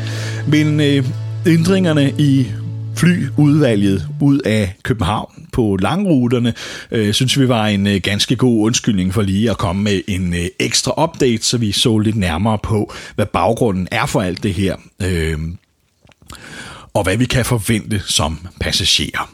Men 0.48 0.80
øh, 0.80 1.04
ændringerne 1.46 2.12
i 2.18 2.46
flyudvalget 2.96 4.08
ud 4.20 4.38
af 4.38 4.75
København 4.82 5.46
på 5.52 5.76
langruterne, 5.76 6.54
øh, 6.90 7.14
synes 7.14 7.38
vi 7.38 7.48
var 7.48 7.66
en 7.66 7.86
øh, 7.86 8.00
ganske 8.02 8.36
god 8.36 8.66
undskyldning 8.66 9.14
for 9.14 9.22
lige 9.22 9.50
at 9.50 9.58
komme 9.58 9.82
med 9.82 10.00
en 10.08 10.34
øh, 10.34 10.46
ekstra 10.60 11.04
update, 11.04 11.42
så 11.42 11.58
vi 11.58 11.72
så 11.72 11.98
lidt 11.98 12.16
nærmere 12.16 12.58
på, 12.62 12.92
hvad 13.14 13.26
baggrunden 13.26 13.88
er 13.90 14.06
for 14.06 14.20
alt 14.20 14.42
det 14.42 14.54
her, 14.54 14.76
øh, 15.02 15.38
og 16.96 17.02
hvad 17.02 17.16
vi 17.16 17.24
kan 17.24 17.44
forvente 17.44 18.02
som 18.06 18.38
passagerer. 18.60 19.30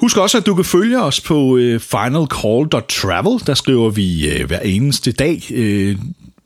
Husk 0.00 0.16
også, 0.16 0.38
at 0.38 0.46
du 0.46 0.54
kan 0.54 0.64
følge 0.64 1.02
os 1.02 1.20
på 1.20 1.56
øh, 1.56 1.80
finalcall.travel. 1.80 3.46
Der 3.46 3.54
skriver 3.54 3.90
vi 3.90 4.28
øh, 4.28 4.46
hver 4.46 4.60
eneste 4.60 5.12
dag 5.12 5.42
øh, 5.50 5.96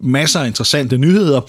masser 0.00 0.40
af 0.40 0.46
interessante 0.46 0.98
nyheder. 0.98 1.40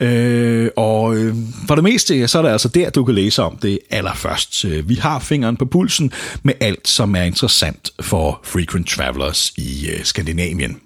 Øh, 0.00 0.70
og 0.76 1.16
øh, 1.16 1.34
for 1.68 1.74
det 1.74 1.84
meste, 1.84 2.28
så 2.28 2.38
er 2.38 2.42
det 2.42 2.48
altså 2.48 2.68
der, 2.68 2.90
du 2.90 3.04
kan 3.04 3.14
læse 3.14 3.42
om 3.42 3.56
det 3.56 3.78
allerførst. 3.90 4.64
Øh, 4.64 4.88
vi 4.88 4.94
har 4.94 5.18
fingeren 5.18 5.56
på 5.56 5.64
pulsen 5.64 6.12
med 6.42 6.54
alt, 6.60 6.88
som 6.88 7.16
er 7.16 7.22
interessant 7.22 7.90
for 8.00 8.40
frequent 8.44 8.88
travelers 8.88 9.52
i 9.56 9.88
øh, 9.90 10.04
Skandinavien. 10.04 10.80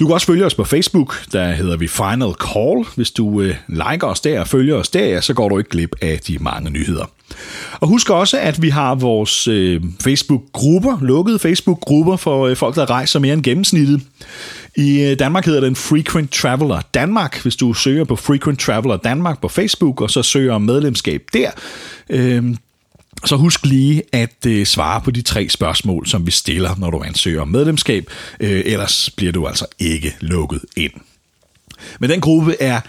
Du 0.00 0.06
kan 0.06 0.14
også 0.14 0.26
følge 0.26 0.46
os 0.46 0.54
på 0.54 0.64
Facebook, 0.64 1.24
der 1.32 1.52
hedder 1.52 1.76
vi 1.76 1.88
Final 1.88 2.32
Call. 2.32 2.84
Hvis 2.96 3.10
du 3.10 3.40
øh, 3.40 3.54
liker 3.68 4.06
os 4.06 4.20
der 4.20 4.40
og 4.40 4.48
følger 4.48 4.74
os 4.74 4.88
der, 4.88 5.20
så 5.20 5.34
går 5.34 5.48
du 5.48 5.58
ikke 5.58 5.70
glip 5.70 5.94
af 6.02 6.18
de 6.26 6.38
mange 6.38 6.70
nyheder. 6.70 7.04
Og 7.80 7.88
husk 7.88 8.10
også, 8.10 8.38
at 8.38 8.62
vi 8.62 8.68
har 8.68 8.94
vores 8.94 9.48
øh, 9.48 9.82
Facebook-grupper, 10.02 10.98
lukkede 11.00 11.38
Facebook-grupper 11.38 12.16
for 12.16 12.46
øh, 12.46 12.56
folk, 12.56 12.76
der 12.76 12.90
rejser 12.90 13.18
mere 13.18 13.34
end 13.34 13.42
gennemsnittet. 13.42 14.00
I 14.76 15.02
øh, 15.02 15.18
Danmark 15.18 15.46
hedder 15.46 15.60
den 15.60 15.76
Frequent 15.76 16.32
Traveler 16.32 16.80
Danmark. 16.94 17.42
Hvis 17.42 17.56
du 17.56 17.72
søger 17.72 18.04
på 18.04 18.16
Frequent 18.16 18.60
Traveler 18.60 18.96
Danmark 18.96 19.40
på 19.40 19.48
Facebook, 19.48 20.00
og 20.00 20.10
så 20.10 20.22
søger 20.22 20.54
om 20.54 20.62
medlemskab 20.62 21.22
der, 21.32 21.50
øh, 22.10 22.44
så 23.24 23.36
husk 23.36 23.66
lige 23.66 24.02
at 24.12 24.46
øh, 24.46 24.66
svare 24.66 25.00
på 25.00 25.10
de 25.10 25.22
tre 25.22 25.48
spørgsmål, 25.48 26.06
som 26.06 26.26
vi 26.26 26.30
stiller, 26.30 26.74
når 26.78 26.90
du 26.90 27.02
ansøger 27.02 27.42
om 27.42 27.48
medlemskab. 27.48 28.10
Øh, 28.40 28.62
ellers 28.66 29.10
bliver 29.10 29.32
du 29.32 29.46
altså 29.46 29.66
ikke 29.78 30.16
lukket 30.20 30.60
ind. 30.76 30.92
Men 32.00 32.10
den 32.10 32.20
gruppe 32.20 32.56
er 32.60 32.80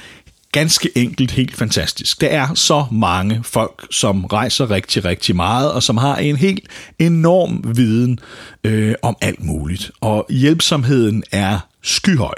ganske 0.52 0.98
enkelt 0.98 1.32
helt 1.32 1.56
fantastisk. 1.56 2.22
Der 2.22 2.28
er 2.28 2.54
så 2.54 2.86
mange 2.92 3.40
folk, 3.44 3.88
som 3.92 4.26
rejser 4.26 4.72
rigtig, 4.72 5.06
rigtig 5.06 5.36
meget, 5.36 5.72
og 5.72 5.84
som 5.84 5.98
har 5.98 6.18
en 6.18 6.36
helt 6.36 6.68
enorm 7.00 7.78
viden 7.78 8.20
øh, 8.64 8.96
om 9.02 9.18
alt 9.22 9.44
muligt. 9.44 9.92
Og 10.02 10.26
hjælpsomheden 10.30 11.24
er 11.32 11.60
skyhøj. 11.82 12.34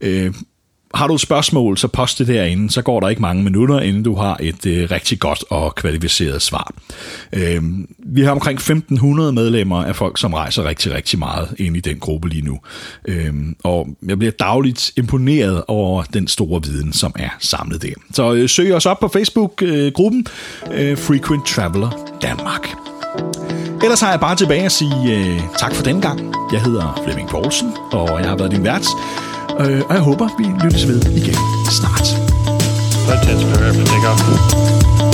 Øh, 0.00 0.34
har 0.94 1.06
du 1.06 1.14
et 1.14 1.20
spørgsmål, 1.20 1.78
så 1.78 1.88
post 1.88 2.18
det 2.18 2.26
derinde, 2.26 2.70
så 2.70 2.82
går 2.82 3.00
der 3.00 3.08
ikke 3.08 3.22
mange 3.22 3.42
minutter, 3.42 3.80
inden 3.80 4.02
du 4.02 4.14
har 4.14 4.36
et 4.40 4.66
øh, 4.66 4.90
rigtig 4.90 5.20
godt 5.20 5.44
og 5.50 5.74
kvalificeret 5.74 6.42
svar. 6.42 6.72
Øh, 7.32 7.62
vi 7.98 8.22
har 8.22 8.30
omkring 8.30 8.56
1500 8.56 9.32
medlemmer 9.32 9.84
af 9.84 9.96
folk, 9.96 10.18
som 10.18 10.34
rejser 10.34 10.64
rigtig, 10.64 10.94
rigtig 10.94 11.18
meget 11.18 11.54
ind 11.58 11.76
i 11.76 11.80
den 11.80 11.98
gruppe 11.98 12.28
lige 12.28 12.44
nu. 12.44 12.58
Øh, 13.08 13.34
og 13.64 13.88
jeg 14.06 14.18
bliver 14.18 14.32
dagligt 14.32 14.92
imponeret 14.96 15.62
over 15.68 16.02
den 16.02 16.28
store 16.28 16.62
viden, 16.62 16.92
som 16.92 17.12
er 17.18 17.30
samlet 17.38 17.82
der. 17.82 17.94
Så 18.12 18.32
øh, 18.32 18.48
søg 18.48 18.74
os 18.74 18.86
op 18.86 19.00
på 19.00 19.08
Facebook-gruppen 19.08 20.26
øh, 20.72 20.90
øh, 20.90 20.98
Frequent 20.98 21.46
Traveler 21.46 21.90
Danmark. 22.22 22.68
Ellers 23.82 24.00
har 24.00 24.10
jeg 24.10 24.20
bare 24.20 24.36
tilbage 24.36 24.64
at 24.64 24.72
sige 24.72 25.16
øh, 25.16 25.40
tak 25.58 25.74
for 25.74 25.82
den 25.82 26.00
gang. 26.00 26.34
Jeg 26.52 26.62
hedder 26.62 27.00
Flemming 27.04 27.28
Poulsen, 27.28 27.72
og 27.92 28.20
jeg 28.20 28.28
har 28.28 28.36
været 28.36 28.50
din 28.50 28.64
vært. 28.64 28.86
Øh, 29.58 29.82
og 29.88 29.94
jeg 29.94 30.02
håber, 30.02 30.28
vi 30.38 30.44
lyttes 30.64 30.88
ved 30.88 31.02
igen 31.02 31.36
snart. 31.70 32.06
Fantastisk. 33.08 35.09